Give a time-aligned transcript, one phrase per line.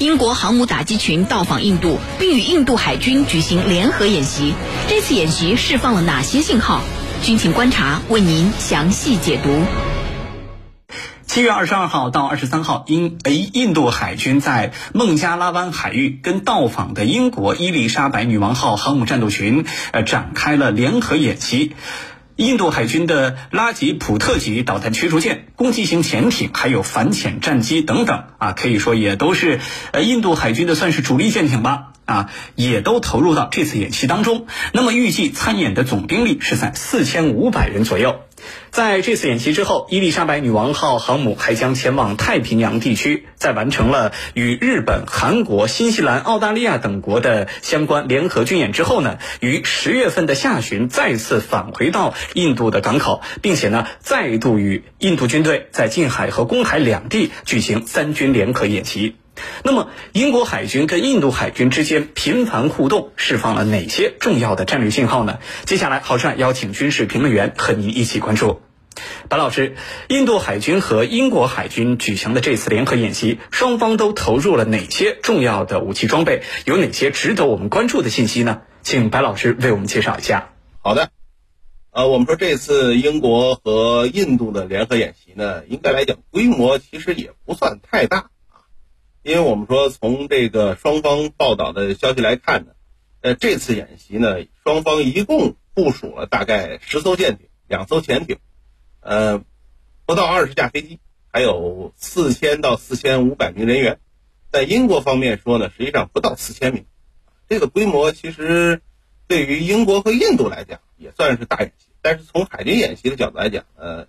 [0.00, 4.54] 英国航母打击群到访印度，并与印度海军举行联合演习。
[4.88, 6.80] 这次演习释放了哪些信号？
[7.22, 9.62] 军情观察为您详细解读。
[11.26, 21.74] 七月二十二号到二十三号，英诶印度海军在孟加拉湾海域跟到访的英国伊丽莎白女王号航母战斗群呃展开了联合演习。
[22.36, 29.60] 印度海军的拉吉普特级导弹驱逐舰、攻击型潜艇，还有反潜战机等等啊，可以说也都是
[29.92, 34.46] 呃印度海军的算是主力舰艇吧啊，也都投入到这次演习当中。
[34.72, 38.16] 那么预计参演的总兵力是在四千五百人左右。
[38.70, 59.16] 在这次演习之后，伊丽莎白女王号航母还将前往太平洋地区，在完成了与日本、韩国、新西兰、澳大利亚等国的相关联合军演之后呢，于十月份的下旬再次返回到印度的港口，并且呢，再度与印度军队在近海和公海两地举行三军联合演习。
[59.62, 65.38] 那么，英国海军跟印度海军之间频繁互动，释放了哪些重要的战略信号呢？
[65.64, 68.60] 接下来，郝帅邀请军事评论员和您一起关注。
[69.28, 69.74] 白老师，
[70.08, 76.42] 印度海军和英国海军举行的这次联合演习，双方都投入了哪些重要的武器装备？
[76.64, 78.62] 有哪些值得我们关注的信息呢？
[78.82, 80.50] 请白老师为我们介绍一下。
[80.80, 81.10] 好的，
[81.90, 88.26] 呃，我们说这次英国和印度的联合演习呢，应该来讲规模其实也不算太大，
[89.24, 92.72] 因为我们说从这个双方报道的消息来看呢，
[93.22, 98.36] 呃，这次演习呢，双方一共部署了大概十艘舰艇、两艘潜艇。
[99.00, 99.42] 呃，
[100.04, 100.98] 不到二十架飞机，
[101.32, 103.98] 还有四千到四千五百名人员，
[104.52, 106.84] 在英国方面说呢，实际上不到四千名，
[107.48, 108.82] 这个规模其实
[109.26, 114.06] 对于英国和印度来讲也算是大演习，但是从海军演习的角度来讲，呃，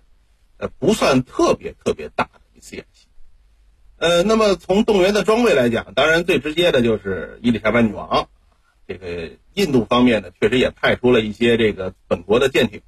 [0.58, 2.95] 呃，不算特别特别大的一次演习。
[3.98, 8.28] 呃，那么从动员的装备来讲，当然最直接的就是伊丽莎白女王，
[8.86, 12.82] 这个印度方面呢，确实也派出了一些这个本国的舰艇。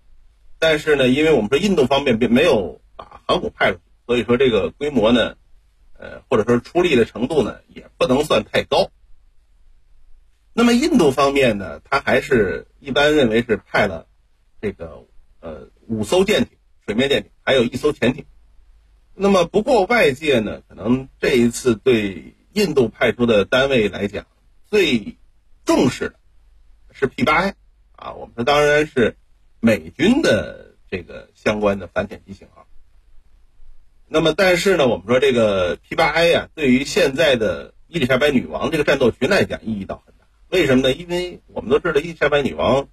[0.58, 5.36] 但是呢，因为我们说印度方面并没有把航母派出去，所以说这个规模呢，
[5.98, 8.90] 呃，或者说出力的程度呢，也不能算太高。
[10.52, 14.08] 那么印度方面呢，他还是一般认为是派了
[14.60, 15.06] 这个
[15.40, 18.26] 呃五艘舰艇、水面舰艇，还有一艘潜艇。
[19.18, 24.26] 那么不过外界呢，可能这一次对印度派出的单位来讲，
[24.66, 25.16] 最
[25.64, 26.14] 重视的
[26.92, 27.54] 是 P 八 I
[27.96, 29.16] 啊，我们说当然是。
[29.60, 32.68] 美军的这个相关的反潜机型号，
[34.06, 40.26] 那么但是呢，我们说这个 P 八 I 呀，对于现在的伊丽莎白女王这个战斗群来讲意义倒很大。
[40.48, 40.92] 为什么呢？
[40.92, 42.86] 因为我们都知道伊丽莎白女王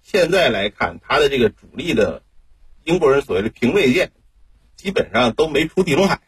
[0.00, 2.22] 现在来看，她的这个主力的
[2.82, 4.12] 英国人所谓的平卫舰，
[4.76, 6.20] 基本上都没出地中海，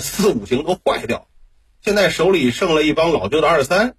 [0.00, 1.28] 四五型都坏掉，
[1.82, 3.96] 现在手里剩了一帮老旧的二三，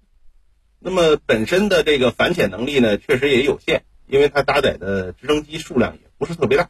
[0.78, 3.84] 那么本身的这个反潜能力呢，确实也有限。
[4.08, 6.68] 因为它搭载的直升机数量也不是特别大，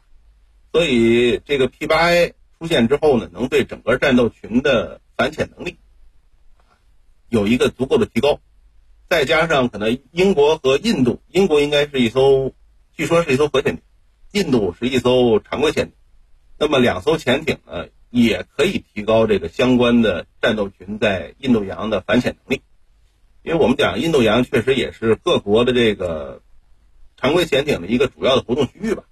[0.71, 5.77] 所以这个 P 八 A 出现之后呢，能对整个战斗群的反潜能力
[7.27, 8.39] 有一个足够的提高。
[9.09, 12.53] 再加上可能英国和印度，英国应该是一艘，
[12.95, 13.83] 据说是一艘核潜艇，
[14.31, 15.93] 印度是一艘常规潜艇，
[16.63, 22.61] 那么两艘潜艇呢，也可以提高这个相关的战斗群在印度洋的反潜能力。
[23.41, 26.41] 因为我们讲印度洋确实也是各国的这个。
[27.15, 29.03] 常规潜艇的一个主要的活动区域吧。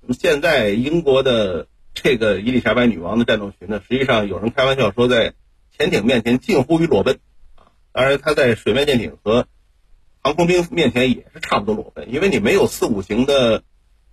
[0.00, 5.34] 那么现在英国的这个伊丽莎白女王的战斗群呢，实际上有人开玩笑说，在
[5.76, 7.18] 潜艇面前近乎于裸奔
[7.56, 7.74] 啊。
[7.90, 9.48] 当然，它在水面舰艇和
[10.22, 13.64] 航空兵面前也是差不多裸奔，因为你没有四五型的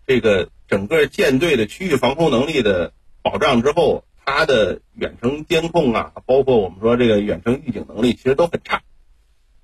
[0.08, 8.82] 这个整个舰队的区域防空能力的保障之后，它的远程监控啊，包括我们说这个远程预警能力，其实都很差。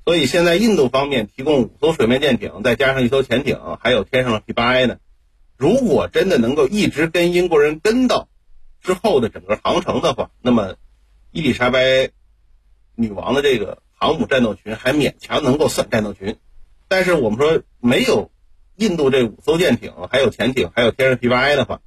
[0.04, 4.98] 所以现在印度方面提供五艘水面舰艇，再加上一艘潜艇，还有天上的 P 八 I 呢。
[5.58, 8.28] 如果真的能够一直跟英国人跟到
[8.82, 10.76] 之后的整个航程的话，那么
[11.32, 12.10] 伊丽莎白
[12.96, 16.38] 女王的这个航母战斗群还勉强能够算战斗群。
[16.88, 18.32] 但是我们说没有
[18.76, 21.82] 印度这五艘舰艇，还有潜艇，还有天然 P 八 I 的话，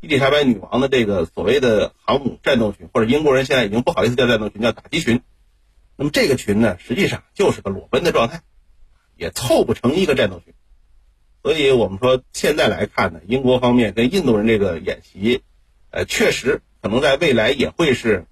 [0.00, 5.20] 伊丽莎白女王的这个所谓的航母战斗群，或者英国人现在已经不好意思叫战斗群，叫打击群。
[5.96, 8.40] 那么这个群呢，实际上就是个裸奔的状态，
[9.16, 10.54] 也凑不成一个战斗群。
[11.42, 15.42] 所以我们说现在来看呢，英国方面跟印度人这个演习，
[15.90, 18.26] 呃，确实可能在未来也会是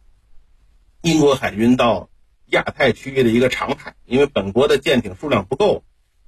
[1.02, 2.08] 英国海军到
[2.46, 3.94] 亚太区域的一个常态。
[4.06, 5.84] 因为本国的舰艇数量不够，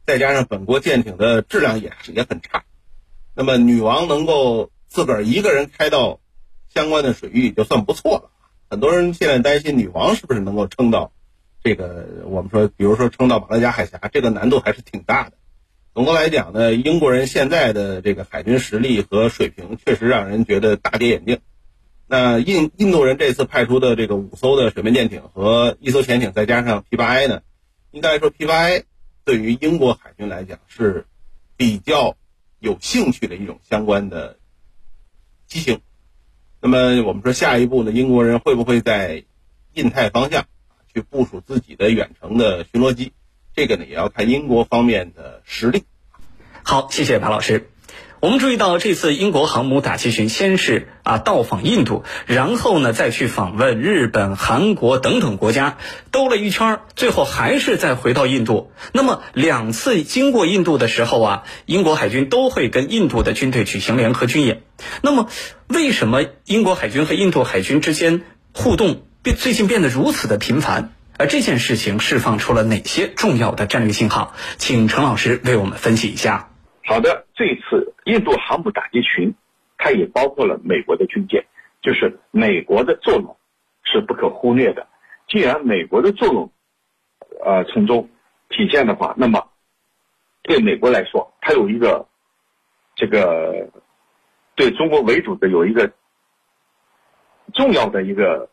[0.07, 2.65] 再加上本国舰艇的质量也也很差。
[3.35, 6.21] 那么女王能够自个儿一个人开到
[6.73, 8.31] 相关的水域，就算不错了。
[8.69, 11.13] 很多人现在担心女王是不是能够撑到。
[11.63, 15.33] 这个我们说，比如说撑到马六甲海峡，这个难度还是挺大的。
[15.93, 21.41] 总的来讲呢，英国人现在的这个海军实力和水平，确实让人觉得大跌眼镜。
[22.07, 27.43] 那印印度人这次派出的这个五艘的水面舰艇和一艘潜艇，再加上 P 八 I 呢，
[27.91, 28.85] 应该说 P 八 I
[29.31, 31.07] 对于英国海军来讲是
[31.57, 32.17] 比较
[32.59, 34.39] 有兴趣的一种相关的
[35.47, 35.83] 机型。
[36.61, 39.23] 那么我们说下一步呢，英国人会不会在
[39.73, 40.47] 印太方向
[40.93, 43.13] 去部署自己的远程的巡逻机？
[43.55, 45.85] 这个呢，也要看英国方面的实力。
[46.65, 47.70] 好，谢谢马老师。
[48.21, 55.79] 我们注意到，这次英国航母打击群先是啊到访印度，然后呢再去访问日本、韩国等等国家，
[56.11, 58.73] 兜了一圈，最后还是再回到印度。
[58.93, 64.61] 那么两次经过印度的时候啊，英国海军都会跟印度的军队举行联合军演。
[65.01, 65.31] 那么，
[65.69, 68.21] 为什么英国海军和印度海军之间
[68.53, 70.93] 互动变最近变得如此的频繁？
[71.17, 74.35] 而这件事情释放出了哪些重要的战略信号？
[74.59, 76.51] 请陈老师为我们分析一下。
[76.85, 79.33] 好的，这次印度航母打击群，
[79.79, 81.47] 它也包括了美国的军舰，
[81.81, 83.37] 就是美国的作用
[83.85, 84.89] 是不可忽略的。
[85.29, 86.51] 既然美国的作用，
[87.45, 88.11] 呃，从中
[88.49, 89.49] 体现的话，那么
[90.43, 92.09] 对美国来说，它有一个
[92.97, 93.71] 这个
[94.57, 95.93] 对中国为主的有一个
[97.55, 98.51] 重要的一个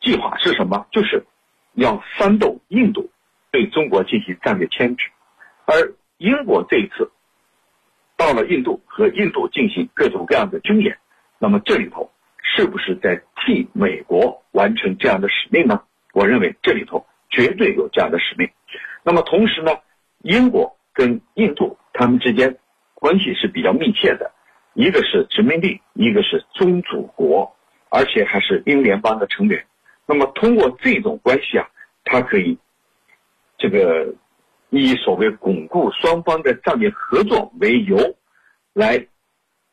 [0.00, 0.86] 计划是什么？
[0.90, 1.26] 就是
[1.74, 3.10] 要煽动印度
[3.50, 5.10] 对中国进行战略牵制，
[5.66, 7.10] 而英国这一次。
[8.16, 10.96] 到了印度和印度进行各种各样的军演，
[11.38, 12.10] 那么这里头
[12.42, 15.82] 是不是在替美国完成这样的使命呢？
[16.12, 18.48] 我认为这里头绝对有这样的使命。
[19.02, 19.72] 那么同时呢，
[20.22, 22.56] 英国跟印度他们之间
[22.94, 24.30] 关系是比较密切的，
[24.74, 27.56] 一个是殖民地，一个是宗主国，
[27.90, 29.66] 而且还是英联邦的成员。
[30.06, 31.68] 那么通过这种关系啊，
[32.04, 32.56] 它可以
[33.58, 34.14] 这个。
[34.80, 37.96] 以所谓巩固双方的战略合作为由，
[38.72, 39.06] 来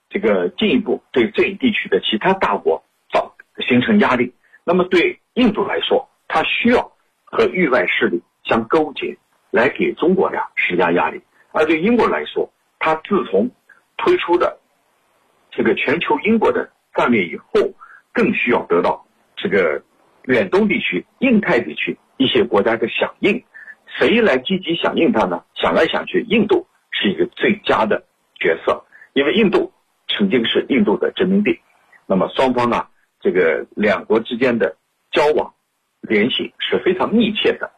[0.09, 3.35] 这个进一步对这一地区的其他大国造
[3.67, 4.33] 形成压力。
[4.63, 6.91] 那么对印度来说，它需要
[7.25, 9.17] 和域外势力相勾结，
[9.49, 11.19] 来给中国呀施加压力；
[11.51, 13.49] 而对英国来说，它自从
[13.97, 14.59] 推出的
[15.49, 17.73] 这个全球英国的战略以后，
[18.13, 19.05] 更需要得到
[19.35, 19.81] 这个
[20.25, 23.43] 远东地区、印太地区一些国家的响应。
[23.97, 25.43] 谁来积极响应它呢？
[25.53, 28.03] 想来想去，印度是一个最佳的
[28.39, 28.83] 角色，
[29.13, 29.71] 因为印度
[30.07, 31.59] 曾经是印度的殖民地。
[32.07, 32.87] 那么双方呢，
[33.19, 34.75] 这个两国之间的
[35.11, 35.53] 交往
[36.01, 37.71] 联系是非常密切的。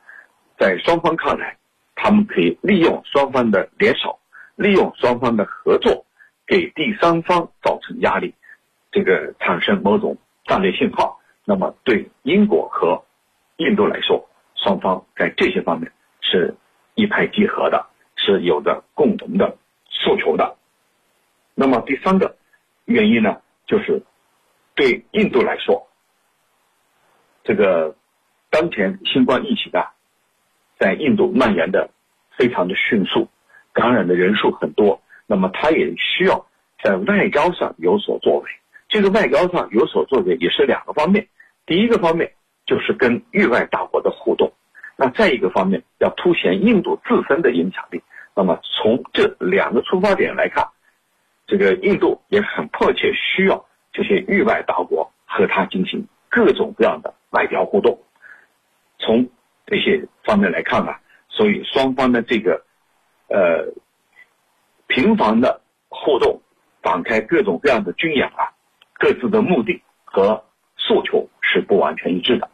[0.57, 1.57] 在双方看来，
[1.95, 4.19] 他们可以利用双方的联手，
[4.56, 6.06] 利用双方的合作，
[6.48, 8.33] 给第三方造成压力，
[8.92, 11.19] 这个产生某种战略信号。
[11.45, 13.04] 那么对英国和
[13.57, 15.92] 印度来说，双方在这些方面。
[16.23, 16.55] 是
[16.95, 17.85] 一拍即合的，
[18.15, 19.57] 是有着共同的
[19.89, 20.55] 诉求的。
[21.53, 22.35] 那么第三个
[22.85, 24.01] 原因呢，就是
[24.73, 25.87] 对印度来说，
[27.43, 27.95] 这个
[28.49, 29.93] 当前新冠疫情啊，
[30.79, 31.89] 在印度蔓延的
[32.37, 33.27] 非常的迅速，
[33.73, 35.01] 感染的人数很多。
[35.27, 36.47] 那么它也需要
[36.81, 38.49] 在外交上有所作为。
[38.89, 41.27] 这个外交上有所作为也是两个方面。
[41.65, 42.33] 第一个方面
[42.65, 44.53] 就是跟域外大国的互动。
[44.95, 48.02] 那再一个方面，要凸显印度自身的影响力。
[48.35, 50.68] 那么从这两个出发点来看，
[51.47, 58.00] 这个印度也很迫切需要这些域外大国和他进行各种各样的外交互动。
[59.00, 59.28] 从
[59.66, 60.94] 这些方面来看呢，
[61.28, 62.64] 所以双方的这个
[63.30, 63.66] 呃
[64.88, 66.40] 频繁的互动，
[66.83, 68.54] 展开各种各样的军演啊，
[68.94, 70.44] 各自的目的和
[70.78, 72.50] 诉求是不完全一致的。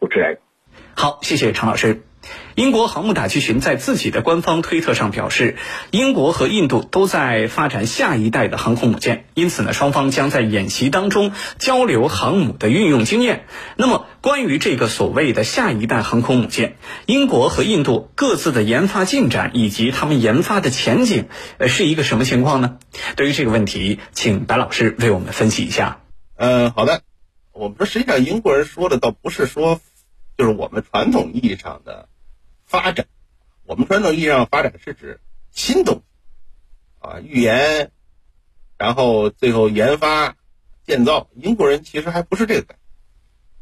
[0.00, 0.38] 主持人。
[1.00, 2.02] 好，谢谢常老师。
[2.56, 5.56] 英国航母打击群在自己的官方推特上表示，
[5.92, 13.44] 英国和印度都在发展下一代的航空母舰，因此呢，双方将在演习当中交流航母的运用经验。
[13.76, 16.74] 那么，关于这个所谓的下一代航空母舰，
[17.06, 21.28] 英国和印度各自的研发进展以及他们研发的前景，
[21.58, 22.78] 呃，是一个什么情况呢？
[23.14, 26.00] 对于这个问题，请白老师为我们分析一下。
[26.34, 27.02] 嗯，好的。
[27.52, 29.80] 我们说，实际上英国人说的倒不是说。
[30.38, 32.08] 就是我们传统意义上的
[32.64, 33.08] 发展，
[33.66, 36.02] 我们传统意义上发展是指新东西
[37.00, 37.90] 啊，预言，
[38.76, 40.36] 然后最后研发、
[40.86, 41.28] 建造。
[41.34, 42.76] 英国人其实还不是这个概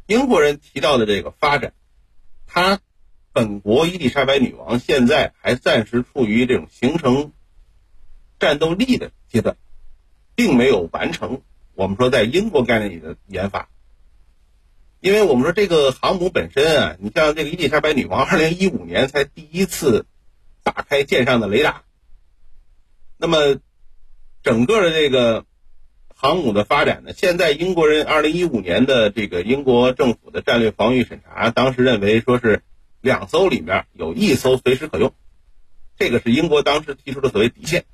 [0.06, 0.21] 念。
[0.21, 1.73] 英国人提到的这个发展，
[2.47, 2.78] 他
[3.33, 7.33] 本国伊丽莎白女王现在还暂时处于这种形成
[8.38, 9.56] 战斗力的阶段，
[10.35, 11.40] 并没有完成
[11.75, 13.71] 我们说在英国概念里的研发。
[15.07, 20.05] 因为我们说这个航母本身啊，你像这个伊丽莎白女王，二零一五年才第一次
[20.65, 21.85] 打开舰上的雷达。
[23.17, 23.61] 那么，
[24.43, 25.45] 整个的这个
[26.13, 32.63] 航母的发展呢，现在英国人二零一五年的这个英国政府的战略防御审查，当时认为说是
[33.01, 35.15] 两艘里面有一艘随时可用，
[35.97, 37.85] 这个是英国当时提出的所谓底线。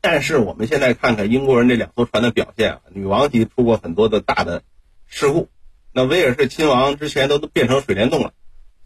[0.00, 4.62] 但是我们现在看看英国人这两艘船的表现啊，女王级出过很多的大的
[5.06, 5.50] 事故，
[5.96, 8.32] 那威尔士亲王之前都都变成水帘洞了，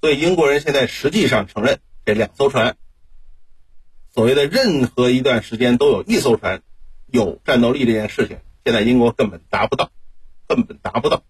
[0.02, 2.76] 所以英国人现在实际上承认这两艘船。
[4.14, 6.62] 所谓的任何一段时间都有一艘船
[7.06, 9.90] 有战斗力这件事情，现在英国根本达不到，
[10.46, 11.22] 根本达不到。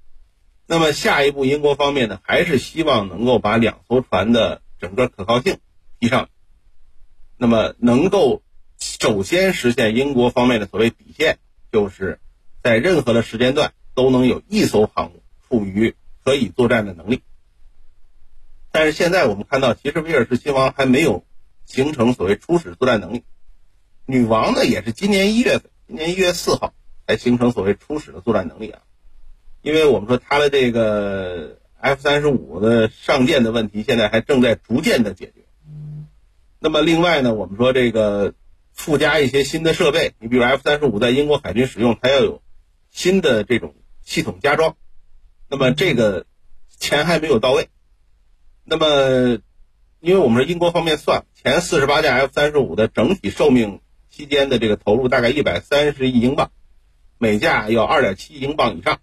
[0.67, 5.59] 那么下一步，英国方面呢，还是希望能够把两艘船的整个可靠性
[6.01, 6.29] 提上，
[7.37, 8.43] 那么能够
[8.81, 11.39] 首先实现英国方面的所谓底线，
[11.71, 12.19] 就是
[12.65, 17.23] 在任何的时间段都能有一艘航母处于可以作战的能力。
[18.71, 21.25] 但是现在我们看到，其实威尔士亲王还没有。
[21.69, 23.25] 形成所谓初始作战能力，
[24.07, 26.73] 女王呢也是今年一月份，今年一月四号
[27.07, 28.81] 才形成所谓初始的作战能力啊。
[29.61, 35.45] 因为我们说它的这个 F 三十五的上舰的问题，现在还正在逐渐的解决。
[36.59, 38.33] 那么另外呢，我们说这个
[38.73, 42.41] 附加一些新的设备，你比如 F 三十五在英国海军使用，它要有
[42.89, 44.75] 新的这种系统加装，
[45.49, 46.27] 那么这个
[46.79, 47.69] 钱还没有到位，
[48.65, 49.41] 那么。
[50.01, 56.53] 因为我们是英国方面算，前四十八架 F 三十五的整体寿命期间的这个投入大概一百三十亿英镑，
[57.19, 59.01] 每架要二点七亿英镑以上，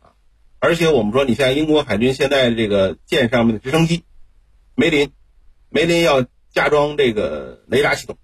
[0.00, 0.18] 啊，
[0.58, 4.02] 而且我们说，你像英国海军现在这个舰上面的直升机，
[4.74, 5.12] 梅林，
[5.68, 8.18] 梅林要加装这个雷达系统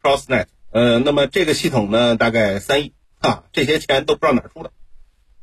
[0.00, 4.72] ，CrossNet，呃，那么这个系统呢，大概三亿，哈，这些钱都不知道哪出的。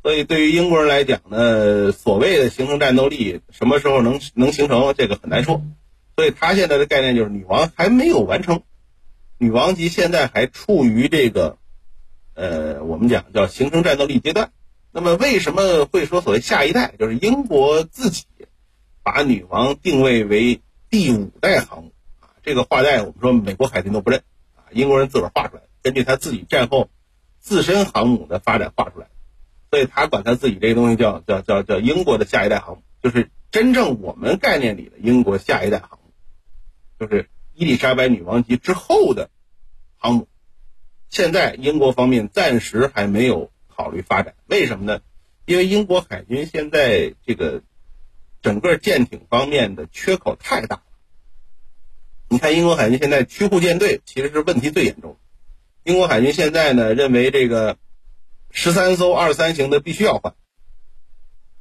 [0.06, 5.64] 所以，对于英国人来讲呢，所谓的形成战斗力，什么时候能能形成，这个很难说。
[6.16, 8.62] 所以他现在的概念就是，女王还没有完成，
[9.40, 11.58] 女王级现在还处于这个，
[12.36, 14.52] 呃，我们讲叫形成战斗力阶段。
[14.92, 16.94] 那么，为什么会说所谓下一代？
[17.00, 18.26] 就是英国自己
[19.02, 24.22] 把女王定位为第五代航母啊，这个画带我们说美国海军都不认
[24.56, 26.92] 啊，英国人自个儿画出来，根据他自己战后
[27.40, 29.08] 自身航母的发展画出来。
[29.76, 36.14] 所以他管他自己这个东西叫叫叫叫英国的下一代航母，就是真正我们概念里的英国下一代航母，
[36.98, 39.30] 就是伊丽莎白女王级之后的
[39.98, 40.30] 航母。
[41.10, 45.02] 现在英国方面暂时还没有考虑发展，为什么呢？
[45.44, 47.62] 因为英国海军现在这个
[48.42, 50.84] 整个舰艇方面的缺口太大了。
[52.30, 55.18] 你看英国海军现在驱护舰队其实是问题最严重。
[55.84, 57.78] 英国海军现在呢认为这个。
[58.58, 60.34] 十三艘二三型的必须要换。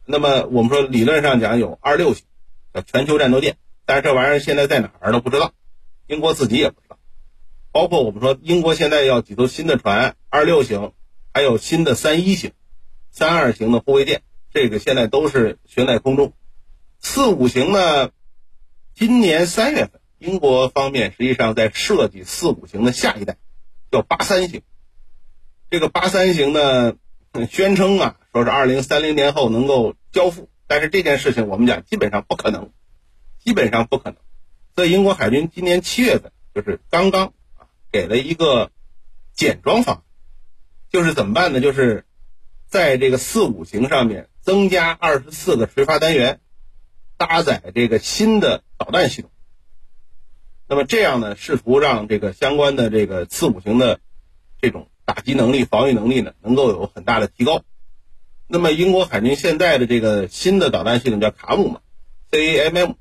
[0.06, 2.24] 那么我们说理论上讲有二六型，
[2.72, 5.52] 叫全球战斗舰，但是这玩意儿现在在哪儿都不知道，
[6.06, 6.96] 英国自己也不知道。
[7.72, 10.92] 包括我们说英国现在要几艘新的船，二六型，
[11.32, 12.52] 还有新的三一型、
[13.10, 14.22] 三二型的护卫舰，
[14.52, 16.32] 这个现在都是悬在空中。
[17.00, 18.10] 四五型呢，
[18.94, 23.36] 今年三月份，英国方面实际上在设计四五型的下一代，
[23.90, 24.62] 叫八三型。
[25.74, 26.94] 这个八三型呢，
[27.50, 32.70] 宣称啊，说是二零三零年后能够交付，但是这件事情我们讲基本上不可能，
[33.40, 34.18] 基本上不可能。
[34.76, 38.70] 所以英国海军今年七月份就是刚刚啊给了一个
[39.32, 40.02] 简装方案，
[40.90, 41.60] 就是怎么办呢？
[41.60, 42.04] 就是
[42.68, 46.38] 在这个四五型上面增加二十四个垂发单元，
[47.16, 49.32] 搭载这个新的导弹系统。
[50.68, 53.98] 那么这样呢，试图让这个相关的这个四五型的
[54.60, 54.88] 这种。
[55.04, 57.62] 打击能力、防御能力呢，能够有很大的提高。
[58.46, 61.80] 那么，英国海军现在的这个新的导弹系统叫卡姆嘛
[62.30, 62.94] ，CAMM，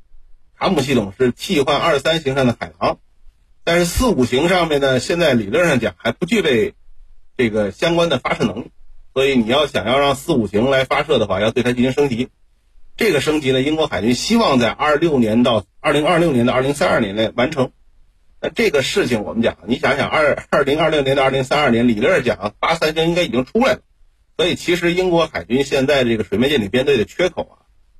[0.57, 2.97] 卡姆系统是替换二三型上的海狼，
[3.63, 6.73] 但是四五型上面呢，现在理论上讲还不具备
[7.37, 8.71] 这个相关的发射能力，
[9.13, 12.29] 所以你要想要让四五型来发射的话，要对它进行升级。
[12.95, 17.71] 这个升级呢，英国海军希望在二六年到二零二六年到二零三二年内完成。
[18.43, 23.79] 那这个事情我们讲，你想想，二二零二六年到二零三二年，理论上讲，八三型应该已经出来了。
[24.35, 27.55] 所以其实英国海军现在这个水面舰艇编队的缺口啊，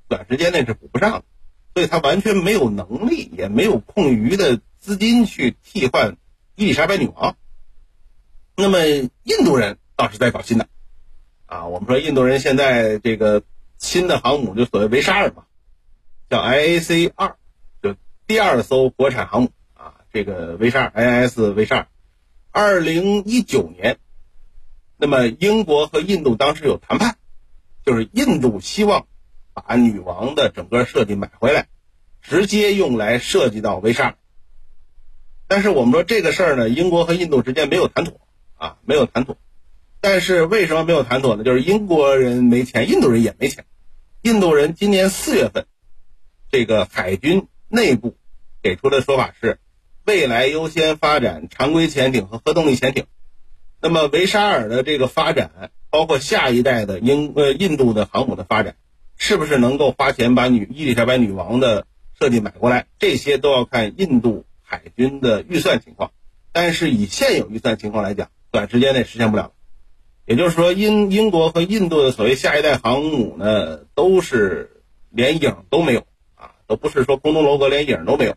[0.06, 1.22] 短时间内是补不上的。
[1.74, 6.18] 所以他完全没有能力，也没有空余的资金去替换
[6.56, 7.38] 伊丽莎白女王。
[8.54, 10.68] 那么印度人倒是在搞新的，
[11.46, 13.42] 啊，我们说印度人现在这个
[13.78, 15.44] 新的航母就所谓维沙尔嘛，
[16.28, 17.36] 叫 IAC 二，
[17.82, 17.96] 就
[18.26, 19.50] 第二艘国产航母。
[20.14, 21.88] 这个威沙尔 INS 威沙尔，
[22.52, 23.98] 二零一九年，
[24.96, 27.16] 那么英国和印度当时有谈判，
[27.84, 29.08] 就是印度希望
[29.54, 31.66] 把女王的整个设计买回来，
[32.22, 34.14] 直接用来设计到维沙尔。
[35.48, 38.20] 但是我们说这个事儿呢，英国和印度之间没有谈妥
[38.54, 39.36] 啊，没有谈妥。
[40.00, 41.42] 但是为什么没有谈妥呢？
[41.42, 43.66] 就是英国人没钱，印度人也没钱。
[44.22, 45.66] 印度人今年四月份，
[46.52, 48.16] 这个海军内部
[48.62, 49.58] 给出的说法是，
[50.04, 53.06] 未来优先发展常规潜艇和核动力潜艇。
[53.80, 58.76] 那么维沙尔的这个发展，包括下一代的英呃印度的航母的发展，
[59.16, 61.86] 是不是能够花钱把女伊丽莎白女王的
[62.18, 62.86] 设计买过来？
[62.98, 66.10] 这些都要看印度海军的预算情况。
[66.52, 69.52] 但是以现有预算情况来讲，短时间内实现不了。
[70.26, 78.36] 也就是说，英英国和印度的所谓下一代航母呢，都是连影都没有啊，都不是说空中楼阁连影都没有。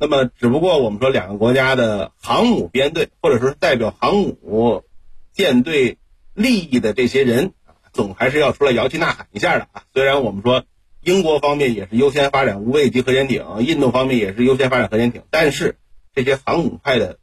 [0.00, 4.82] 那么，只不过我们说两个国家的航母编队，或者说代表航母
[5.32, 5.98] 舰队
[6.34, 7.52] 利益的这些人，
[7.92, 9.82] 总还是要出来摇旗呐喊一下的啊。
[9.92, 10.64] 虽然我们说
[11.02, 15.76] 英国方面也是优先发展无畏级核潜艇，印度方面也是优先发展核潜艇，但是
[16.14, 17.18] 这些航母派的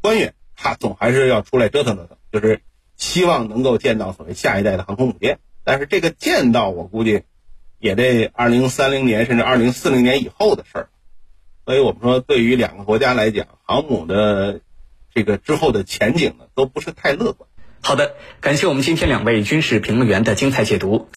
[0.00, 2.62] 官员，他总还是要出来折腾折腾，就是。
[3.00, 7.22] 希望能够见到所谓下一代的航空母舰，但是这个见到我估计
[7.78, 10.88] 也得二零三零年甚至二零四零年以后的事儿。
[11.68, 14.60] 所以我们说，对于两个国家来讲，航母的
[15.14, 17.46] 这个之后的前景呢，都不是太乐观。
[17.82, 21.06] 好的，感谢我们今天两位军事评论员的精彩解读。